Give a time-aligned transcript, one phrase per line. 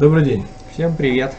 [0.00, 0.46] Добрый день.
[0.72, 1.34] Всем привет.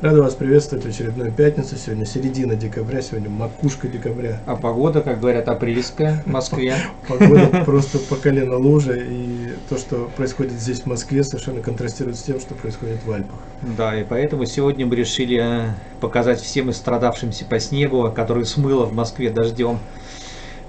[0.00, 1.76] Рада вас приветствовать в очередную пятницу.
[1.76, 4.40] Сегодня середина декабря, сегодня макушка декабря.
[4.46, 6.74] А погода, как говорят, апрельская в Москве.
[7.08, 12.22] Погода просто по колено лужа, и то, что происходит здесь в Москве, совершенно контрастирует с
[12.24, 13.38] тем, что происходит в Альпах.
[13.62, 15.70] Да, и поэтому сегодня мы решили э,
[16.00, 19.78] показать всем истрадавшимся по снегу, который смыло в Москве дождем,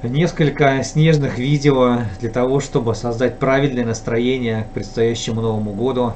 [0.04, 6.14] несколько снежных видео для того, чтобы создать правильное настроение к предстоящему Новому году.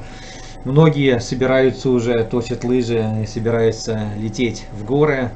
[0.64, 5.30] Многие собираются уже, точат лыжи и собираются лететь в горы.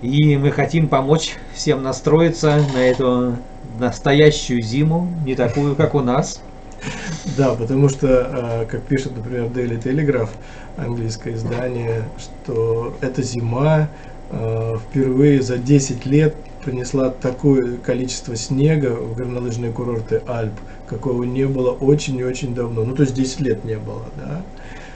[0.00, 3.36] И мы хотим помочь всем настроиться на эту
[3.78, 6.40] настоящую зиму, не такую, как у нас.
[7.36, 10.30] Да, потому что, а, как пишет, например, Daily Telegraph,
[10.78, 13.90] английское издание, что эта зима
[14.30, 16.34] а, впервые за 10 лет
[16.64, 20.54] принесла такое количество снега в горнолыжные курорты Альп,
[20.90, 22.84] какого не было очень и очень давно.
[22.84, 24.42] Ну, то есть 10 лет не было, да.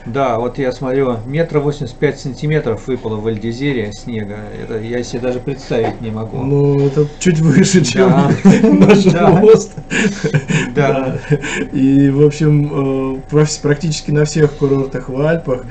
[0.05, 4.37] Да, вот я смотрю, метра восемьдесят пять сантиметров выпало в Альдезере снега.
[4.61, 6.37] Это я себе даже представить не могу.
[6.43, 8.31] Ну, это чуть выше, чем Да.
[8.69, 9.41] наш Да.
[9.41, 9.71] рост.
[10.75, 11.17] Да.
[11.73, 15.65] И, в общем, э, практически на всех курортах в Альпах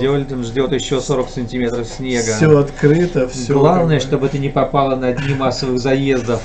[0.00, 2.22] Зельден ждет еще 40 сантиметров снега.
[2.34, 3.52] все открыто, все.
[3.54, 6.42] Главное, чтобы ты не попала на дни массовых заездов.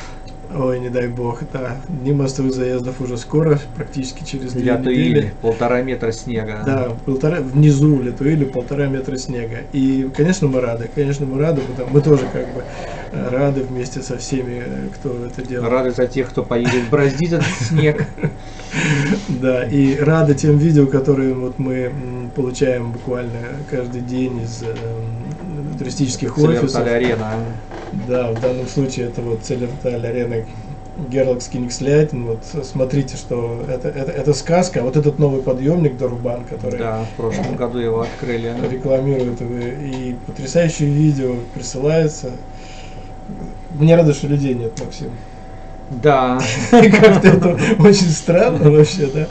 [0.57, 1.77] Ой, не дай бог, да.
[1.89, 5.33] Дни мостовых заездов уже скоро, практически через две недели.
[5.41, 6.61] Полтора метра снега.
[6.65, 9.57] Да, полтора, внизу в Литуиле полтора метра снега.
[9.73, 12.63] И, конечно, мы рады, конечно, мы рады, потому мы тоже как бы
[13.11, 15.69] э, рады вместе со всеми, э, кто это делает.
[15.69, 18.05] Рады за тех, кто поедет бороздить этот снег.
[19.29, 21.93] Да, и рады тем видео, которые вот мы
[22.35, 23.39] получаем буквально
[23.69, 24.75] каждый день из э,
[25.77, 26.85] туристических офисов.
[26.85, 27.37] Арена.
[28.07, 30.45] Да, в данном случае это вот Целерталь арена
[31.09, 32.25] Герлакс Кингсляйтен.
[32.25, 34.81] Вот смотрите, что это, это, это сказка.
[34.81, 38.53] А вот этот новый подъемник Дорубан, который Да, в прошлом году его открыли.
[38.69, 42.31] рекламируют и потрясающие видео присылаются.
[43.71, 45.11] Мне рада, что людей нет, Максим.
[45.91, 46.39] Да,
[46.71, 49.27] Как-то это очень странно вообще, да.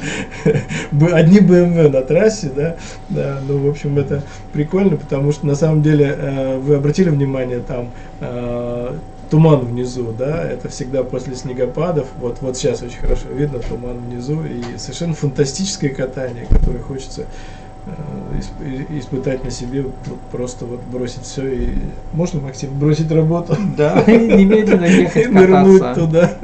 [1.13, 2.77] Одни BMW на трассе, да.
[3.09, 4.23] Да, ну, в общем, это
[4.53, 8.97] прикольно, потому что на самом деле э, вы обратили внимание, там э,
[9.31, 12.07] туман внизу, да, это всегда после снегопадов.
[12.21, 17.27] Вот, вот сейчас очень хорошо видно туман внизу и совершенно фантастическое катание, которое хочется
[18.91, 19.85] испытать на себе,
[20.33, 21.69] просто вот бросить все и
[22.13, 23.57] можно, Максим, бросить работу?
[23.77, 26.01] да, немедленно и ехать нырнуть кататься.
[26.07, 26.31] туда.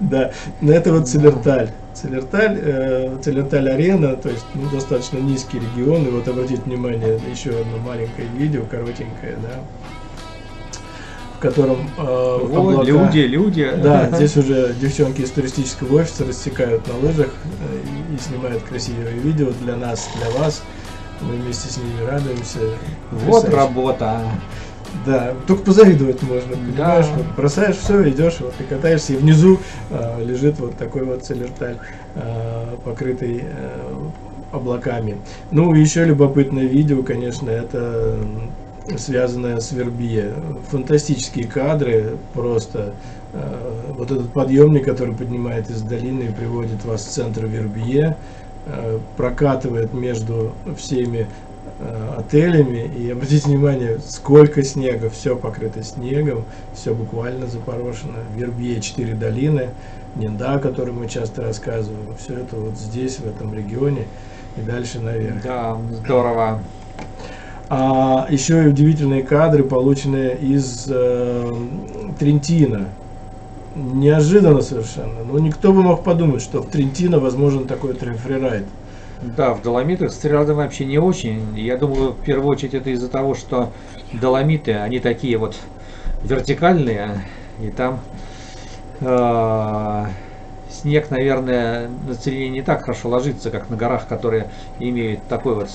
[0.00, 1.70] Да, но это вот Целерталь.
[1.94, 6.06] Целерталь, э, Целерталь арена, то есть ну, достаточно низкий регион.
[6.06, 9.62] И вот обратите внимание, еще одно маленькое видео, коротенькое, да,
[11.36, 13.70] в котором э, Вот, облака- люди, люди.
[13.82, 19.50] Да, здесь уже девчонки из туристического офиса рассекают на лыжах э, и снимают красивые видео
[19.62, 20.62] для нас, для вас.
[21.20, 22.58] Мы вместе с ними радуемся.
[23.10, 23.56] Вот Потрясающе.
[23.56, 24.20] работа.
[25.04, 27.06] Да, только позавидовать можно, понимаешь?
[27.06, 27.12] Да.
[27.16, 29.58] Вот бросаешь все, идешь, вот и катаешься, и внизу
[29.90, 31.76] а, лежит вот такой вот целерталь,
[32.14, 34.10] а, покрытый а,
[34.52, 35.18] облаками.
[35.50, 38.18] Ну, еще любопытное видео, конечно, это
[38.88, 40.34] м, связанное с Вербье.
[40.70, 42.94] Фантастические кадры, просто
[43.32, 48.16] а, вот этот подъемник, который поднимает из долины и приводит вас в центр Вербье,
[48.66, 51.26] а, прокатывает между всеми
[51.78, 52.90] э, отелями.
[52.96, 58.14] И обратите внимание, сколько снега, все покрыто снегом, все буквально запорошено.
[58.34, 59.70] Вербье, четыре долины,
[60.14, 64.06] Нинда, о которой мы часто рассказываем, все это вот здесь, в этом регионе
[64.56, 65.42] и дальше наверх.
[65.42, 66.62] Да, здорово.
[67.68, 71.52] А еще и удивительные кадры, полученные из э,
[72.18, 72.88] Трентина.
[73.74, 75.24] Неожиданно совершенно.
[75.24, 78.64] Но никто бы мог подумать, что в Трентино возможен такой фрирайд.
[79.36, 81.58] Да, в Доломитах с трирадом вообще не очень.
[81.58, 83.72] Я думаю, в первую очередь это из-за того, что
[84.12, 85.56] Доломиты, они такие вот
[86.22, 87.24] вертикальные,
[87.60, 88.00] и там
[89.00, 90.04] э,
[90.86, 94.46] снег, наверное, на целине не так хорошо ложится, как на горах, которые
[94.78, 95.68] имеют такой вот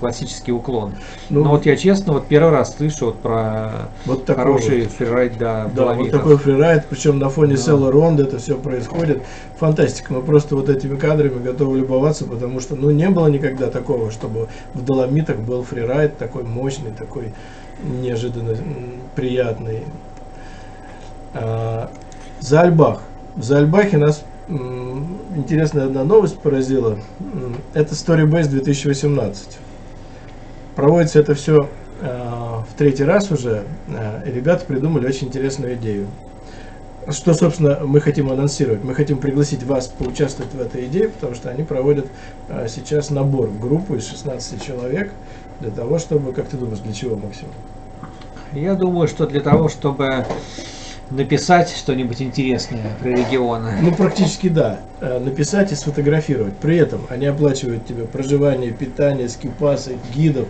[0.00, 0.94] классический уклон.
[1.28, 4.92] Ну, Но вот я честно, вот первый раз слышу вот про вот такой хороший вот.
[4.92, 7.62] фрирайд, да, Да, вот такой фрирайд, причем на фоне Да.
[7.62, 9.22] Села Ронда это все происходит.
[9.58, 14.10] Фантастика, мы просто вот этими кадрами готовы любоваться, потому что ну не было никогда такого,
[14.10, 17.34] чтобы в Доломитах был фрирайд такой мощный, такой
[17.82, 18.56] неожиданно
[19.14, 19.82] приятный.
[21.34, 21.90] А,
[22.40, 23.02] Зальбах.
[23.36, 26.98] В Зальбахе нас интересная одна новость поразила.
[27.74, 29.58] Это Storybase 2018.
[30.76, 31.68] Проводится это все
[32.72, 36.06] в третий раз уже, э, и ребята придумали очень интересную идею.
[37.08, 38.84] что, собственно, мы хотим анонсировать?
[38.84, 42.06] Мы хотим пригласить вас поучаствовать в этой идее, потому что они проводят
[42.48, 45.10] а, сейчас набор в группу из 16 человек
[45.60, 47.48] для того, чтобы, как ты думаешь, для чего, Максим?
[48.52, 50.26] Я думаю, что для того, чтобы
[51.12, 53.72] написать что-нибудь интересное про регионы.
[53.80, 54.80] Ну, практически да.
[55.00, 56.56] Э, написать и сфотографировать.
[56.56, 60.48] При этом они оплачивают тебе проживание, питание, скипасы, гидов,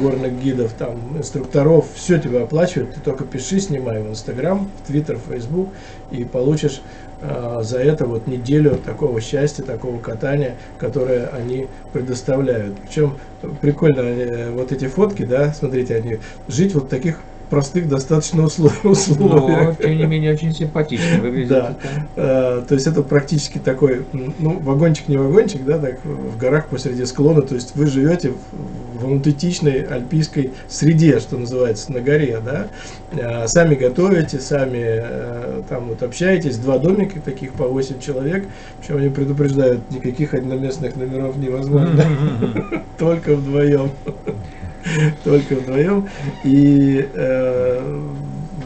[0.00, 1.86] горных гидов, там, инструкторов.
[1.94, 2.94] Все тебе оплачивают.
[2.94, 5.70] Ты только пиши, снимай в Инстаграм, в Твиттер, Фейсбук
[6.12, 6.82] и получишь
[7.20, 12.76] э, за это вот неделю такого счастья, такого катания, которое они предоставляют.
[12.86, 13.16] Причем
[13.60, 16.18] прикольно э, вот эти фотки, да, смотрите, они
[16.48, 17.18] жить вот в таких
[17.50, 19.18] простых достаточно условиях.
[19.18, 21.48] Но, тем не менее, очень симпатично выглядит.
[21.48, 21.76] Да.
[22.16, 27.04] А, то есть это практически такой, ну, вагончик не вагончик, да, так в горах посреди
[27.04, 27.42] склона.
[27.42, 28.32] То есть вы живете
[29.00, 32.68] в, аутентичной альпийской среде, что называется, на горе, да.
[33.12, 36.58] А, сами готовите, сами а, там вот общаетесь.
[36.58, 38.46] Два домика таких по 8 человек.
[38.80, 42.04] Причем они предупреждают, никаких одноместных номеров невозможно.
[42.98, 43.90] Только вдвоем.
[45.24, 46.08] только вдвоем.
[46.44, 48.00] И э,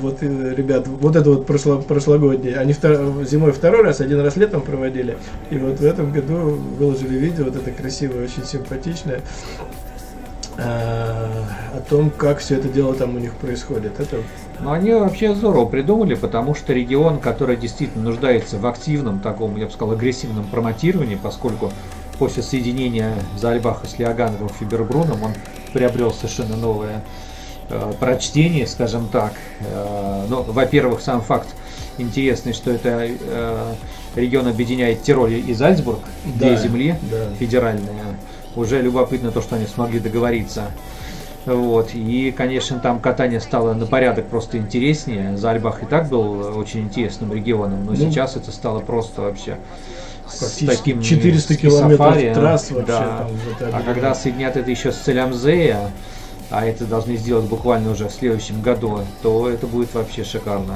[0.00, 4.36] вот, э, ребят, вот это вот прошло, прошлогоднее, они втор, зимой второй раз, один раз
[4.36, 5.16] летом проводили,
[5.50, 9.20] и вот в этом году выложили видео, вот это красивое, очень симпатичное,
[10.56, 14.00] э, о том, как все это дело там у них происходит.
[14.00, 14.18] Это...
[14.60, 19.66] Но они вообще здорово придумали, потому что регион, который действительно нуждается в активном, таком, я
[19.66, 21.72] бы сказал, агрессивном промотировании, поскольку
[22.18, 25.32] после соединения Зальбаха с Лиогановым Фибербруном он
[25.72, 27.02] приобрел совершенно новое
[27.68, 29.32] э, прочтение, скажем так.
[29.60, 31.48] Э, ну, во-первых, сам факт
[31.98, 33.74] интересный, что это э,
[34.16, 37.34] регион объединяет Тироль и Зальцбург, да, две земли да.
[37.38, 38.16] федеральные.
[38.56, 40.70] Уже любопытно то, что они смогли договориться.
[41.46, 41.94] Вот.
[41.94, 45.36] И, конечно, там катание стало на порядок просто интереснее.
[45.36, 49.56] Зальбах и так был очень интересным регионом, но ну, сейчас это стало просто вообще
[50.32, 52.86] с таким 400 километров сафари, трасс вообще.
[52.86, 53.18] Да.
[53.18, 55.90] Там, вот а когда соединят это еще с Целямзея,
[56.50, 60.74] а это должны сделать буквально уже в следующем году, то это будет вообще шикарно.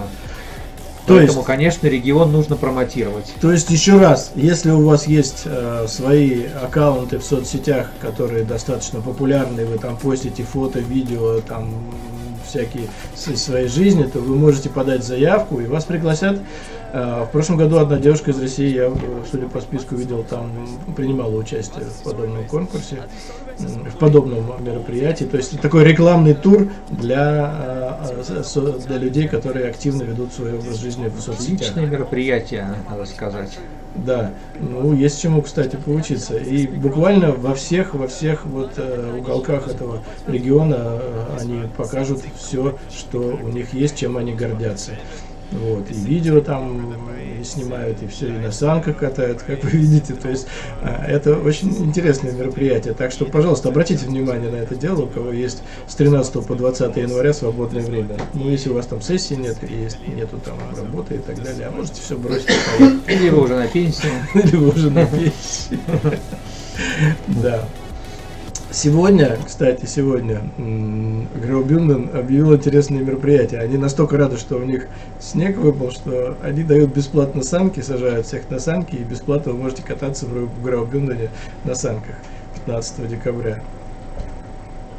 [1.07, 3.35] То Поэтому, есть, конечно, регион нужно промотировать.
[3.41, 9.03] То есть, еще раз, если у вас есть э, свои аккаунты в соцсетях, которые достаточно
[9.03, 11.75] популярны, вы там постите фото, видео, там
[12.47, 16.41] всякие своей жизни, то вы можете подать заявку и вас пригласят.
[16.93, 18.93] Э, в прошлом году одна девушка из России, я,
[19.31, 20.51] судя по списку, видел, там
[20.97, 23.03] принимала участие в подобном конкурсе,
[23.59, 25.25] в подобном мероприятии.
[25.25, 31.09] То есть такой рекламный тур для, э, для людей, которые активно ведут свой образ жизни
[31.09, 31.61] в соцсетях.
[31.61, 33.59] Личное мероприятие, надо сказать.
[33.95, 36.37] Да, ну есть чему, кстати, поучиться.
[36.37, 42.77] И буквально во всех, во всех вот э, уголках этого региона э, они покажут все,
[42.91, 44.93] что у них есть, чем они гордятся.
[45.55, 46.95] Вот, и видео там
[47.41, 50.15] и снимают, и все, и на санках катают, как вы видите.
[50.15, 50.47] То есть
[50.83, 52.95] а, это очень интересное мероприятие.
[52.95, 56.97] Так что, пожалуйста, обратите внимание на это дело, у кого есть с 13 по 20
[56.97, 58.17] января свободное время.
[58.35, 61.71] Ну, если у вас там сессии нет, есть, нету там работы и так далее, а
[61.71, 62.49] можете все бросить.
[63.07, 64.09] Или вы уже на пенсии.
[64.35, 65.79] Или вы уже на пенсии.
[67.29, 67.69] Да.
[68.75, 70.41] Сегодня, кстати, сегодня
[71.41, 73.61] Граубюнден объявил интересное мероприятие.
[73.61, 74.89] Они настолько рады, что у них
[75.21, 79.85] снег выпал, что они дают бесплатно санки, сажают всех на санки, и бесплатно вы можете
[79.85, 81.31] кататься в Граубюндене
[81.65, 82.17] на санках
[82.67, 83.63] 15 декабря.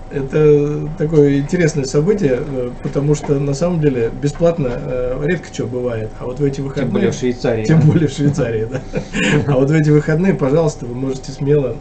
[0.10, 6.12] Это такое интересное событие, э, потому что на самом деле бесплатно э, редко что бывает.
[6.20, 6.86] А вот в эти выходные...
[6.86, 7.66] Тем более в Швейцарии.
[7.66, 8.82] Тем более в Швейцарии, да.
[9.48, 11.76] А вот в эти выходные, пожалуйста, вы можете смело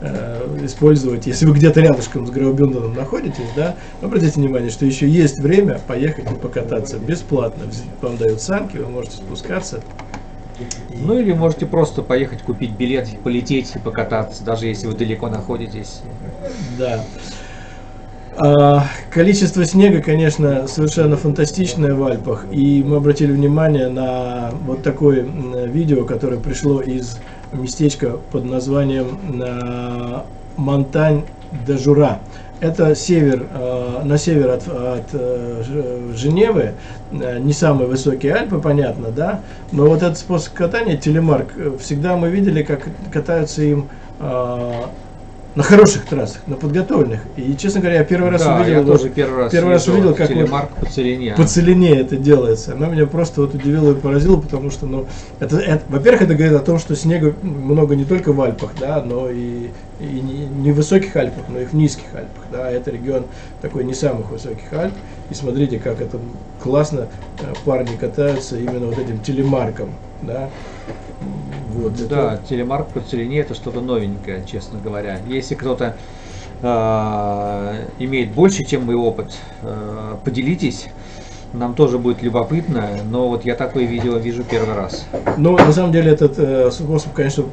[0.00, 5.38] Э, использовать, если вы где-то рядышком с Граубюнденом находитесь, да, обратите внимание, что еще есть
[5.38, 7.64] время поехать и покататься бесплатно.
[8.02, 9.82] Вам дают санки, вы можете спускаться.
[10.90, 16.00] Ну или можете просто поехать купить билет, полететь и покататься, даже если вы далеко находитесь.
[16.78, 17.04] Да.
[18.36, 22.46] А, количество снега, конечно, совершенно фантастичное в Альпах.
[22.50, 25.22] И мы обратили внимание на вот такое
[25.66, 27.18] видео, которое пришло из
[27.54, 30.20] местечко под названием э,
[30.56, 31.22] Монтань
[31.66, 31.76] де.
[32.60, 35.62] Это север, э, на север от, от э,
[36.14, 36.72] Женевы,
[37.12, 39.40] не самые высокие Альпы, понятно, да,
[39.72, 43.88] но вот этот способ катания, телемарк, всегда мы видели, как катаются им
[45.54, 47.20] на хороших трассах, на подготовленных.
[47.36, 49.88] И, честно говоря, я первый раз да, увидел, я вот, тоже первый раз, первый раз
[49.88, 51.34] увидел, как телемарк вот по целине.
[51.36, 52.72] по целине это делается.
[52.72, 55.06] Оно меня просто вот удивило и поразило, потому что, ну,
[55.38, 59.02] это, это во-первых, это говорит о том, что снега много не только в Альпах, да,
[59.02, 59.68] но и,
[60.00, 62.70] и не, в высоких Альпах, но и в низких Альпах, да.
[62.70, 63.26] Это регион
[63.60, 64.94] такой не самых высоких Альп.
[65.30, 66.18] И смотрите, как это
[66.62, 67.08] классно
[67.40, 70.50] э, парни катаются именно вот этим телемарком, да.
[71.70, 72.42] Вот, да, это...
[72.48, 75.20] телемарк по целине это что-то новенькое, честно говоря.
[75.28, 75.96] Если кто-то
[76.62, 80.86] э, имеет больше, чем мой опыт, э, поделитесь
[81.54, 85.06] нам тоже будет любопытно, но вот я такое видео вижу первый раз.
[85.36, 87.44] Ну, на самом деле этот э, способ, конечно,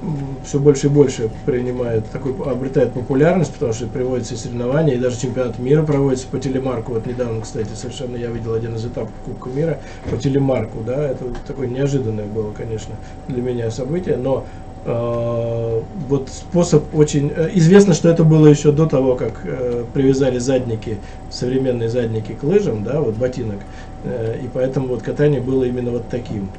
[0.44, 5.60] все больше и больше принимает, такой, обретает популярность, потому что приводятся соревнования, и даже чемпионат
[5.60, 6.94] мира проводится по телемарку.
[6.94, 9.80] Вот недавно, кстати, совершенно я видел один из этапов Кубка мира
[10.10, 12.96] по телемарку, да, это такое неожиданное было, конечно,
[13.28, 14.46] для меня событие, но
[14.86, 17.32] э, вот способ очень...
[17.36, 20.98] Э, известно, что это было еще до того, как э, привязали задники,
[21.30, 23.60] современные задники к лыжам, да, вот ботинок.
[24.04, 26.50] Э, и поэтому вот катание было именно вот таким.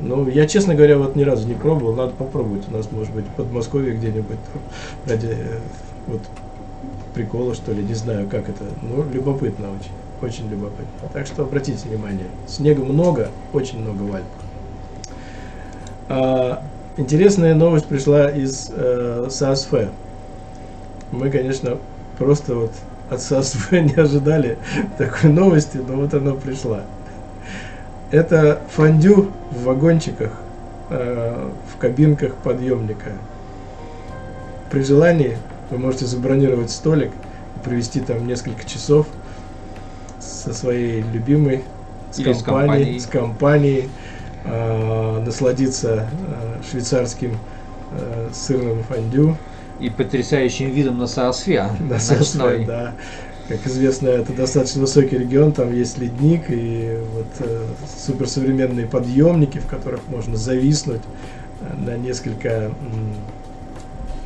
[0.00, 2.68] Ну, я, честно говоря, вот ни разу не пробовал, надо попробовать.
[2.68, 4.38] У нас, может быть, в Подмосковье где-нибудь
[5.06, 5.58] ради э,
[6.06, 6.20] вот
[7.14, 8.64] прикола, что ли, не знаю, как это.
[8.82, 11.08] Ну, любопытно очень, очень любопытно.
[11.12, 14.44] Так что обратите внимание, снега много, очень много в Альпах.
[16.08, 16.62] А,
[16.96, 19.72] интересная новость пришла из э, САСФ.
[21.12, 21.78] Мы, конечно,
[22.18, 22.72] просто вот
[23.10, 24.58] от САСВ не ожидали
[24.98, 26.82] такой новости, но вот она пришла.
[28.10, 30.32] Это фондю в вагончиках,
[30.90, 33.12] э, в кабинках подъемника.
[34.70, 35.36] При желании
[35.70, 37.12] вы можете забронировать столик,
[37.64, 39.06] провести там несколько часов
[40.20, 41.64] со своей любимой,
[42.10, 43.88] с Или компанией, с компанией,
[44.44, 47.38] э, насладиться э, швейцарским
[47.92, 49.36] э, сырным фондю
[49.80, 51.68] и потрясающим видом на Саосфе.
[51.80, 52.94] На Саосфе, да.
[53.48, 57.66] Как известно, это достаточно высокий регион, там есть ледник и вот э,
[58.06, 61.02] суперсовременные подъемники, в которых можно зависнуть
[61.60, 62.70] э, на несколько,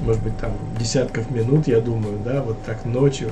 [0.00, 3.30] может быть, там десятков минут, я думаю, да, вот так ночью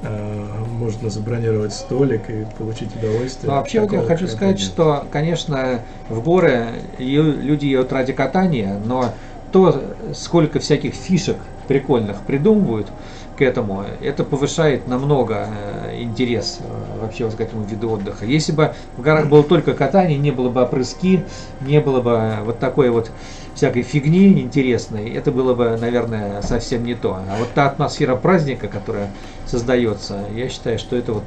[0.00, 3.50] э, можно забронировать столик и получить удовольствие.
[3.50, 9.12] Ну, вообще вот я хочу сказать, что, конечно, в горы люди едут ради катания, но
[9.52, 9.82] то,
[10.14, 11.36] сколько всяких фишек
[11.66, 12.88] прикольных придумывают
[13.36, 15.46] к этому, это повышает намного
[15.86, 18.24] э, интерес э, вообще вот к этому виду отдыха.
[18.24, 21.24] Если бы в горах было только катание, не было бы опрыски,
[21.60, 23.12] не было бы вот такой вот
[23.54, 27.14] всякой фигни интересной, это было бы, наверное, совсем не то.
[27.14, 29.10] А вот та атмосфера праздника, которая
[29.46, 31.24] создается, я считаю, что это вот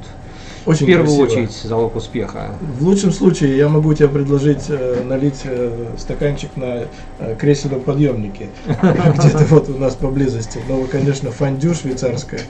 [0.66, 1.42] очень в первую красиво.
[1.42, 2.54] очередь залог успеха.
[2.60, 6.84] В лучшем случае я могу тебе предложить э, налить э, стаканчик на
[7.18, 10.60] э, кресельном подъемнике, где-то вот у нас поблизости.
[10.68, 12.40] Но, конечно, фондю швейцарское,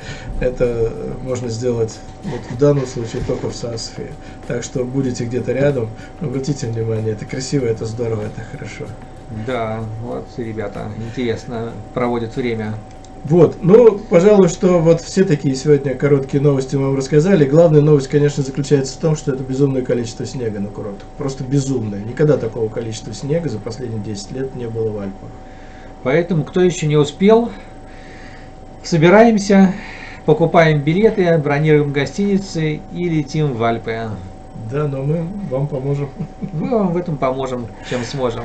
[0.40, 0.92] это
[1.22, 4.12] можно сделать вот в данном случае только в Саасфе.
[4.46, 5.88] Так что будете где-то рядом,
[6.20, 8.86] обратите внимание, это красиво, это здорово, это хорошо.
[9.46, 12.74] Да, вот ребята интересно проводят время.
[13.24, 17.44] Вот, ну, пожалуй, что вот все такие сегодня короткие новости мы вам рассказали.
[17.44, 21.06] Главная новость, конечно, заключается в том, что это безумное количество снега на курортах.
[21.18, 22.00] Просто безумное.
[22.00, 25.28] Никогда такого количества снега за последние 10 лет не было в Альпах.
[26.02, 27.50] Поэтому, кто еще не успел,
[28.82, 29.72] собираемся,
[30.26, 34.10] покупаем билеты, бронируем гостиницы и летим в Альпы.
[34.68, 36.08] Да, но мы вам поможем.
[36.52, 38.44] Мы вам в этом поможем, чем сможем.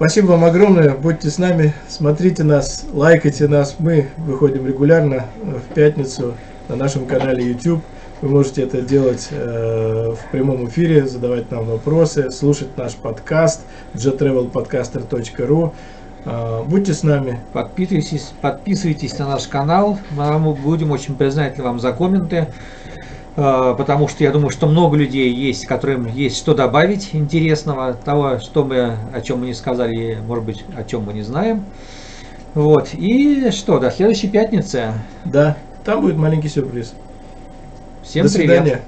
[0.00, 0.94] Спасибо вам огромное.
[0.94, 3.76] Будьте с нами, смотрите нас, лайкайте нас.
[3.78, 6.36] Мы выходим регулярно э, в пятницу
[6.70, 7.82] на нашем канале YouTube.
[8.22, 13.60] Вы можете это делать э, в прямом эфире, задавать нам вопросы, слушать наш подкаст
[13.92, 15.74] jetravelpodcaster.ru.
[16.24, 17.38] Э, будьте с нами.
[17.52, 19.98] Подписывайтесь, подписывайтесь на наш канал.
[20.12, 22.46] Мы будем очень признательны вам за комменты.
[23.36, 28.38] А, потому что я думаю, что много людей есть, которым есть что добавить интересного, того,
[28.38, 31.64] что мы, о чем мы не сказали, может быть, о чем мы не знаем.
[32.54, 32.90] Вот.
[32.94, 34.92] И что, до следующей пятницы.
[35.24, 36.94] Да, там будет маленький сюрприз.
[38.02, 38.62] Всем до привет.
[38.62, 38.80] свидания.